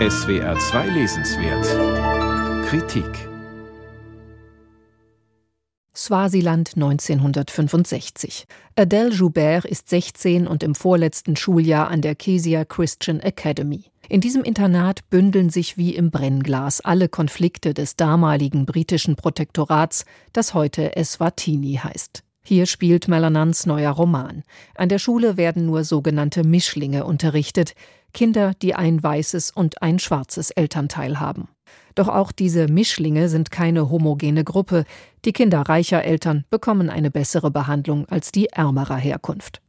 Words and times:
SWR 0.00 0.58
2 0.58 0.88
Lesenswert 0.88 2.66
Kritik 2.66 3.28
Swasiland 5.94 6.72
1965. 6.74 8.46
Adele 8.74 9.10
Joubert 9.10 9.64
ist 9.64 9.88
16 9.88 10.48
und 10.48 10.64
im 10.64 10.74
vorletzten 10.74 11.36
Schuljahr 11.36 11.86
an 11.90 12.00
der 12.00 12.16
Kezia 12.16 12.64
Christian 12.64 13.20
Academy. 13.20 13.84
In 14.08 14.20
diesem 14.20 14.42
Internat 14.42 15.08
bündeln 15.10 15.50
sich 15.50 15.78
wie 15.78 15.94
im 15.94 16.10
Brennglas 16.10 16.80
alle 16.80 17.08
Konflikte 17.08 17.72
des 17.72 17.94
damaligen 17.94 18.66
britischen 18.66 19.14
Protektorats, 19.14 20.06
das 20.32 20.54
heute 20.54 20.96
Eswatini 20.96 21.74
heißt. 21.76 22.24
Hier 22.46 22.66
spielt 22.66 23.08
Melanans 23.08 23.64
neuer 23.64 23.92
Roman. 23.92 24.42
An 24.74 24.90
der 24.90 24.98
Schule 24.98 25.38
werden 25.38 25.64
nur 25.64 25.84
sogenannte 25.84 26.44
Mischlinge 26.44 27.04
unterrichtet, 27.04 27.74
Kinder, 28.14 28.54
die 28.62 28.74
ein 28.74 29.02
weißes 29.02 29.50
und 29.50 29.82
ein 29.82 29.98
schwarzes 29.98 30.50
Elternteil 30.50 31.20
haben. 31.20 31.48
Doch 31.94 32.08
auch 32.08 32.32
diese 32.32 32.66
Mischlinge 32.68 33.28
sind 33.28 33.50
keine 33.50 33.90
homogene 33.90 34.42
Gruppe. 34.42 34.84
Die 35.24 35.32
Kinder 35.32 35.60
reicher 35.60 36.02
Eltern 36.02 36.44
bekommen 36.48 36.88
eine 36.88 37.10
bessere 37.10 37.50
Behandlung 37.50 38.06
als 38.08 38.32
die 38.32 38.46
ärmerer 38.46 38.96
Herkunft. 38.96 39.60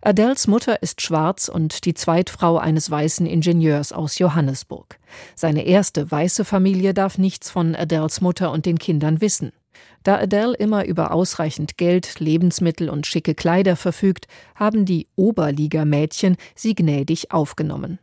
Adels 0.00 0.46
Mutter 0.46 0.82
ist 0.82 1.02
schwarz 1.02 1.48
und 1.48 1.84
die 1.84 1.94
Zweitfrau 1.94 2.58
eines 2.58 2.90
weißen 2.90 3.26
Ingenieurs 3.26 3.92
aus 3.92 4.18
Johannesburg. 4.18 4.98
Seine 5.34 5.64
erste 5.66 6.10
weiße 6.10 6.44
Familie 6.44 6.94
darf 6.94 7.18
nichts 7.18 7.50
von 7.50 7.74
Adels 7.74 8.20
Mutter 8.20 8.50
und 8.50 8.66
den 8.66 8.78
Kindern 8.78 9.20
wissen. 9.20 9.52
Da 10.02 10.18
Adele 10.18 10.54
immer 10.54 10.84
über 10.84 11.12
ausreichend 11.12 11.76
Geld, 11.76 12.20
Lebensmittel 12.20 12.90
und 12.90 13.06
schicke 13.06 13.34
Kleider 13.34 13.76
verfügt, 13.76 14.26
haben 14.54 14.84
die 14.84 15.08
Oberligamädchen 15.16 16.36
sie 16.54 16.74
gnädig 16.74 17.32
aufgenommen. 17.32 17.98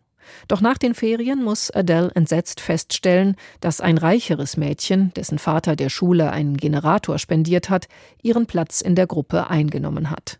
Doch 0.47 0.61
nach 0.61 0.77
den 0.77 0.93
Ferien 0.93 1.43
muss 1.43 1.71
Adele 1.71 2.11
entsetzt 2.15 2.61
feststellen, 2.61 3.35
dass 3.59 3.81
ein 3.81 3.97
reicheres 3.97 4.57
Mädchen, 4.57 5.11
dessen 5.15 5.39
Vater 5.39 5.75
der 5.75 5.89
Schule 5.89 6.31
einen 6.31 6.57
Generator 6.57 7.19
spendiert 7.19 7.69
hat, 7.69 7.87
ihren 8.21 8.45
Platz 8.45 8.81
in 8.81 8.95
der 8.95 9.07
Gruppe 9.07 9.49
eingenommen 9.49 10.09
hat. 10.09 10.39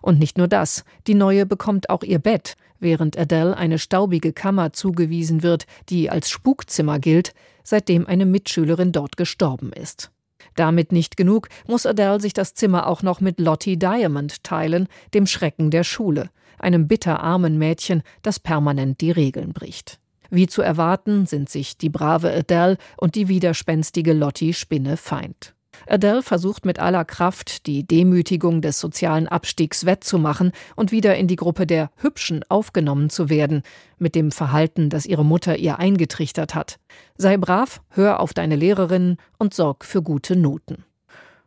Und 0.00 0.18
nicht 0.18 0.38
nur 0.38 0.48
das, 0.48 0.84
die 1.06 1.14
Neue 1.14 1.46
bekommt 1.46 1.90
auch 1.90 2.02
ihr 2.02 2.18
Bett, 2.18 2.56
während 2.80 3.18
Adele 3.18 3.56
eine 3.56 3.78
staubige 3.78 4.32
Kammer 4.32 4.72
zugewiesen 4.72 5.42
wird, 5.42 5.66
die 5.88 6.10
als 6.10 6.30
Spukzimmer 6.30 6.98
gilt, 6.98 7.32
seitdem 7.62 8.06
eine 8.06 8.26
Mitschülerin 8.26 8.92
dort 8.92 9.16
gestorben 9.16 9.72
ist. 9.72 10.10
Damit 10.58 10.90
nicht 10.90 11.16
genug, 11.16 11.48
muss 11.68 11.86
Adele 11.86 12.20
sich 12.20 12.32
das 12.32 12.52
Zimmer 12.52 12.88
auch 12.88 13.04
noch 13.04 13.20
mit 13.20 13.38
Lottie 13.38 13.78
Diamond 13.78 14.42
teilen, 14.42 14.88
dem 15.14 15.24
Schrecken 15.24 15.70
der 15.70 15.84
Schule, 15.84 16.30
einem 16.58 16.88
bitterarmen 16.88 17.58
Mädchen, 17.58 18.02
das 18.22 18.40
permanent 18.40 19.00
die 19.00 19.12
Regeln 19.12 19.52
bricht. 19.52 20.00
Wie 20.30 20.48
zu 20.48 20.60
erwarten, 20.60 21.26
sind 21.26 21.48
sich 21.48 21.78
die 21.78 21.90
brave 21.90 22.32
Adele 22.32 22.76
und 22.96 23.14
die 23.14 23.28
widerspenstige 23.28 24.12
Lottie 24.12 24.52
Spinne 24.52 24.96
feind. 24.96 25.54
Adele 25.86 26.22
versucht 26.22 26.64
mit 26.64 26.78
aller 26.78 27.04
Kraft, 27.04 27.66
die 27.66 27.86
Demütigung 27.86 28.60
des 28.60 28.80
sozialen 28.80 29.28
Abstiegs 29.28 29.86
wettzumachen 29.86 30.52
und 30.76 30.92
wieder 30.92 31.16
in 31.16 31.28
die 31.28 31.36
Gruppe 31.36 31.66
der 31.66 31.90
Hübschen 31.96 32.44
aufgenommen 32.48 33.10
zu 33.10 33.28
werden, 33.28 33.62
mit 33.98 34.14
dem 34.14 34.30
Verhalten, 34.30 34.90
das 34.90 35.06
ihre 35.06 35.24
Mutter 35.24 35.56
ihr 35.56 35.78
eingetrichtert 35.78 36.54
hat. 36.54 36.78
Sei 37.16 37.36
brav, 37.36 37.80
hör 37.90 38.20
auf 38.20 38.34
deine 38.34 38.56
Lehrerin 38.56 39.16
und 39.38 39.54
sorg 39.54 39.84
für 39.84 40.02
gute 40.02 40.36
Noten. 40.36 40.84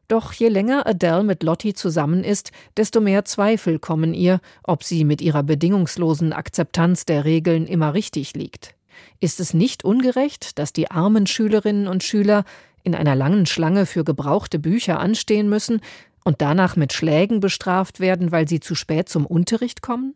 Doch 0.07 0.33
je 0.33 0.49
länger 0.49 0.85
Adele 0.85 1.23
mit 1.23 1.41
Lottie 1.41 1.73
zusammen 1.73 2.25
ist, 2.25 2.51
desto 2.75 2.99
mehr 2.99 3.23
Zweifel 3.23 3.79
kommen 3.79 4.13
ihr, 4.13 4.41
ob 4.63 4.83
sie 4.83 5.05
mit 5.05 5.21
ihrer 5.21 5.41
bedingungslosen 5.41 6.33
Akzeptanz 6.33 7.05
der 7.05 7.23
Regeln 7.23 7.65
immer 7.65 7.93
richtig 7.93 8.33
liegt. 8.35 8.75
Ist 9.21 9.39
es 9.39 9.53
nicht 9.53 9.85
ungerecht, 9.85 10.59
dass 10.59 10.73
die 10.73 10.91
armen 10.91 11.27
Schülerinnen 11.27 11.87
und 11.87 12.03
Schüler 12.03 12.43
in 12.83 12.95
einer 12.95 13.15
langen 13.15 13.45
Schlange 13.45 13.85
für 13.85 14.03
gebrauchte 14.03 14.59
Bücher 14.59 14.99
anstehen 14.99 15.49
müssen 15.49 15.81
und 16.23 16.41
danach 16.41 16.75
mit 16.75 16.93
Schlägen 16.93 17.39
bestraft 17.39 17.99
werden, 17.99 18.31
weil 18.31 18.47
sie 18.47 18.59
zu 18.59 18.75
spät 18.75 19.09
zum 19.09 19.25
Unterricht 19.25 19.81
kommen? 19.81 20.15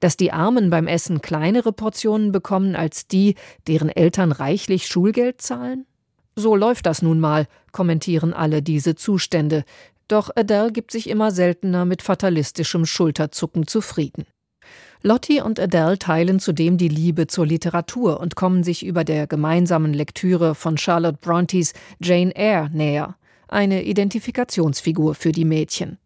Dass 0.00 0.16
die 0.16 0.32
Armen 0.32 0.70
beim 0.70 0.86
Essen 0.86 1.22
kleinere 1.22 1.72
Portionen 1.72 2.32
bekommen 2.32 2.76
als 2.76 3.06
die, 3.06 3.36
deren 3.66 3.88
Eltern 3.88 4.32
reichlich 4.32 4.86
Schulgeld 4.86 5.40
zahlen? 5.40 5.86
So 6.36 6.56
läuft 6.56 6.86
das 6.86 7.00
nun 7.00 7.20
mal, 7.20 7.46
kommentieren 7.72 8.32
alle 8.32 8.60
diese 8.60 8.96
Zustände, 8.96 9.64
doch 10.08 10.30
Adele 10.34 10.72
gibt 10.72 10.90
sich 10.90 11.08
immer 11.08 11.30
seltener 11.30 11.84
mit 11.84 12.02
fatalistischem 12.02 12.84
Schulterzucken 12.84 13.66
zufrieden. 13.66 14.26
Lottie 15.06 15.42
und 15.42 15.60
Adele 15.60 15.98
teilen 15.98 16.40
zudem 16.40 16.78
die 16.78 16.88
Liebe 16.88 17.26
zur 17.26 17.44
Literatur 17.44 18.20
und 18.20 18.36
kommen 18.36 18.64
sich 18.64 18.86
über 18.86 19.04
der 19.04 19.26
gemeinsamen 19.26 19.92
Lektüre 19.92 20.54
von 20.54 20.78
Charlotte 20.78 21.18
Brontës 21.20 21.74
Jane 22.00 22.34
Eyre 22.34 22.70
näher, 22.72 23.14
eine 23.46 23.82
Identifikationsfigur 23.84 25.14
für 25.14 25.30
die 25.30 25.44
Mädchen. 25.44 25.98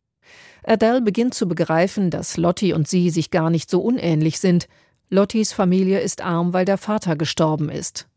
Adele 0.64 1.00
beginnt 1.00 1.34
zu 1.34 1.46
begreifen, 1.46 2.10
dass 2.10 2.36
Lottie 2.36 2.72
und 2.72 2.88
sie 2.88 3.10
sich 3.10 3.30
gar 3.30 3.50
nicht 3.50 3.70
so 3.70 3.80
unähnlich 3.80 4.40
sind. 4.40 4.66
Lotties 5.10 5.52
Familie 5.52 6.00
ist 6.00 6.20
arm, 6.20 6.52
weil 6.52 6.64
der 6.64 6.76
Vater 6.76 7.14
gestorben 7.14 7.68
ist. 7.68 8.08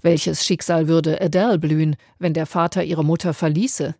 Welches 0.00 0.46
Schicksal 0.46 0.88
würde 0.88 1.20
Adele 1.20 1.58
blühen, 1.58 1.96
wenn 2.18 2.32
der 2.32 2.46
Vater 2.46 2.82
ihre 2.82 3.04
Mutter 3.04 3.34
verließe? 3.34 3.94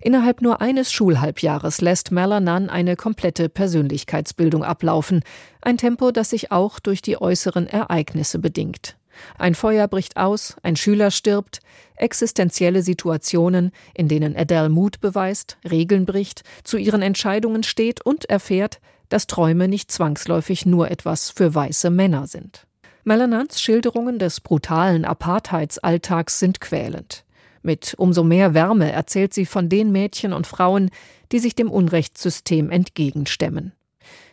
Innerhalb 0.00 0.40
nur 0.42 0.60
eines 0.60 0.92
Schulhalbjahres 0.92 1.80
lässt 1.80 2.10
Malanan 2.10 2.70
eine 2.70 2.96
komplette 2.96 3.48
Persönlichkeitsbildung 3.48 4.64
ablaufen, 4.64 5.22
ein 5.60 5.76
Tempo, 5.76 6.10
das 6.10 6.30
sich 6.30 6.52
auch 6.52 6.80
durch 6.80 7.02
die 7.02 7.20
äußeren 7.20 7.66
Ereignisse 7.66 8.38
bedingt. 8.38 8.96
Ein 9.38 9.54
Feuer 9.54 9.88
bricht 9.88 10.16
aus, 10.16 10.56
ein 10.62 10.76
Schüler 10.76 11.10
stirbt, 11.10 11.60
existenzielle 11.96 12.82
Situationen, 12.82 13.72
in 13.94 14.08
denen 14.08 14.36
Adele 14.36 14.68
Mut 14.68 15.00
beweist, 15.00 15.58
Regeln 15.68 16.06
bricht, 16.06 16.42
zu 16.64 16.76
ihren 16.76 17.02
Entscheidungen 17.02 17.62
steht 17.62 18.00
und 18.00 18.24
erfährt, 18.30 18.80
dass 19.08 19.26
Träume 19.26 19.68
nicht 19.68 19.90
zwangsläufig 19.90 20.66
nur 20.66 20.90
etwas 20.90 21.30
für 21.30 21.54
weiße 21.54 21.90
Männer 21.90 22.26
sind. 22.26 22.66
Melanans 23.04 23.60
Schilderungen 23.60 24.18
des 24.18 24.40
brutalen 24.40 25.04
Apartheidsalltags 25.04 26.38
sind 26.38 26.60
quälend. 26.60 27.24
Mit 27.62 27.94
umso 27.98 28.24
mehr 28.24 28.54
Wärme 28.54 28.90
erzählt 28.90 29.34
sie 29.34 29.46
von 29.46 29.68
den 29.68 29.92
Mädchen 29.92 30.32
und 30.32 30.46
Frauen, 30.46 30.90
die 31.32 31.38
sich 31.38 31.54
dem 31.54 31.70
Unrechtssystem 31.70 32.70
entgegenstemmen. 32.70 33.72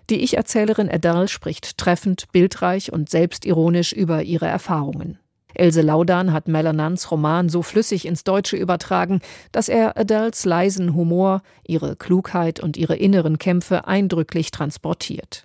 Die 0.09 0.23
Ich-Erzählerin 0.23 0.89
Adele 0.89 1.27
spricht 1.27 1.77
treffend, 1.77 2.31
bildreich 2.31 2.93
und 2.93 3.09
selbstironisch 3.09 3.91
über 3.91 4.23
ihre 4.23 4.47
Erfahrungen. 4.47 5.19
Else 5.53 5.81
Laudan 5.81 6.31
hat 6.31 6.47
Melanans 6.47 7.09
Roman 7.11 7.49
so 7.49 7.61
flüssig 7.61 8.05
ins 8.05 8.23
Deutsche 8.23 8.55
übertragen, 8.55 9.21
dass 9.51 9.69
er 9.69 9.97
Adels 9.97 10.45
leisen 10.45 10.93
Humor, 10.93 11.41
ihre 11.65 11.95
Klugheit 11.95 12.59
und 12.59 12.77
ihre 12.77 12.95
inneren 12.95 13.37
Kämpfe 13.37 13.87
eindrücklich 13.87 14.51
transportiert. 14.51 15.43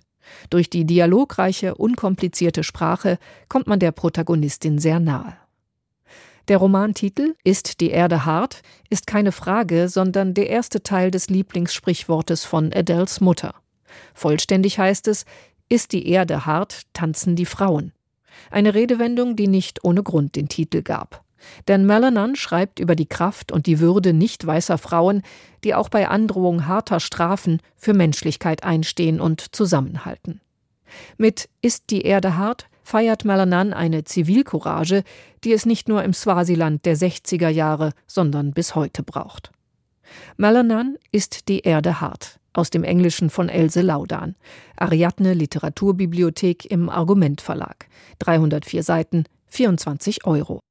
Durch 0.49 0.69
die 0.69 0.85
dialogreiche, 0.85 1.75
unkomplizierte 1.75 2.63
Sprache 2.63 3.17
kommt 3.49 3.67
man 3.67 3.79
der 3.79 3.91
Protagonistin 3.91 4.77
sehr 4.77 4.99
nahe. 4.99 5.35
Der 6.49 6.57
Romantitel 6.57 7.35
Ist 7.45 7.79
die 7.79 7.91
Erde 7.91 8.25
hart 8.25 8.63
ist 8.89 9.07
keine 9.07 9.31
Frage, 9.31 9.87
sondern 9.87 10.33
der 10.33 10.49
erste 10.49 10.83
Teil 10.83 11.09
des 11.09 11.29
Lieblingssprichwortes 11.29 12.43
von 12.43 12.73
Adels 12.73 13.21
Mutter. 13.21 13.55
Vollständig 14.13 14.77
heißt 14.77 15.07
es 15.07 15.25
Ist 15.69 15.93
die 15.93 16.07
Erde 16.09 16.45
hart, 16.45 16.81
tanzen 16.91 17.37
die 17.37 17.45
Frauen. 17.45 17.93
Eine 18.51 18.73
Redewendung, 18.73 19.37
die 19.37 19.47
nicht 19.47 19.85
ohne 19.85 20.03
Grund 20.03 20.35
den 20.35 20.49
Titel 20.49 20.81
gab. 20.81 21.23
Denn 21.69 21.85
Melanan 21.85 22.35
schreibt 22.35 22.79
über 22.79 22.95
die 22.95 23.05
Kraft 23.05 23.53
und 23.53 23.65
die 23.65 23.79
Würde 23.79 24.11
nicht 24.11 24.45
weißer 24.45 24.77
Frauen, 24.77 25.21
die 25.63 25.73
auch 25.73 25.87
bei 25.87 26.09
Androhung 26.09 26.67
harter 26.67 26.99
Strafen 26.99 27.61
für 27.77 27.93
Menschlichkeit 27.93 28.63
einstehen 28.63 29.21
und 29.21 29.55
zusammenhalten. 29.55 30.41
Mit 31.17 31.49
Ist 31.61 31.85
die 31.89 32.01
Erde 32.01 32.35
hart 32.35 32.67
feiert 32.83 33.25
Malanan 33.25 33.73
eine 33.73 34.03
Zivilcourage, 34.03 35.03
die 35.43 35.53
es 35.53 35.65
nicht 35.65 35.87
nur 35.87 36.03
im 36.03 36.13
Swasiland 36.13 36.85
der 36.85 36.97
60er 36.97 37.49
Jahre, 37.49 37.93
sondern 38.07 38.51
bis 38.51 38.75
heute 38.75 39.03
braucht. 39.03 39.51
Malanan 40.37 40.97
ist 41.11 41.47
die 41.47 41.61
Erde 41.61 42.01
hart. 42.01 42.39
Aus 42.55 42.69
dem 42.69 42.83
Englischen 42.83 43.31
von 43.31 43.49
Else 43.49 43.81
Laudan. 43.81 44.35
Ariadne 44.75 45.33
Literaturbibliothek 45.33 46.69
im 46.69 46.87
Argument 46.87 47.41
Verlag. 47.41 47.87
304 48.19 48.83
Seiten, 48.83 49.23
24 49.47 50.25
Euro. 50.25 50.61